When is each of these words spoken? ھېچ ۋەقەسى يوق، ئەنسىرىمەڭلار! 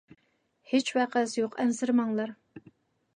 ھېچ 0.69 0.87
ۋەقەسى 0.99 1.39
يوق، 1.41 1.59
ئەنسىرىمەڭلار! 1.65 2.33